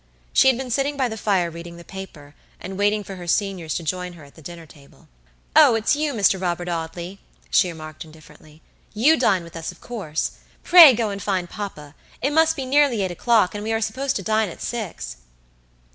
[0.33, 3.75] She had been sitting by the fire reading the paper, and waiting for her seniors
[3.75, 5.07] to join her at the dinner table.
[5.55, 6.41] "Oh, it's you, Mr.
[6.41, 7.19] Robert Audley."
[7.51, 8.63] she remarked, indifferently.
[8.95, 10.31] "You dine with us of course.
[10.63, 11.93] Pray go and find papa.
[12.19, 15.17] It must be nearly eight o'clock, and we are supposed to dine at six."